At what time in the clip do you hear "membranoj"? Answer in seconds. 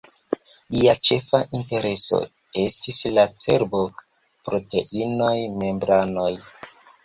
5.63-6.31